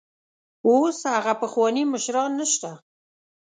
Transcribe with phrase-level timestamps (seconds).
[0.67, 2.71] اوس هغه پخواني مشران نشته.